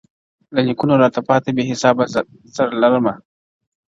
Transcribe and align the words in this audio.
له 0.53 0.59
نیکونو 0.67 0.93
راته 1.01 1.19
پاته 1.27 1.49
بې 1.55 1.63
حسابه 1.71 2.03
زر 2.55 2.69
لرمه, 2.81 3.13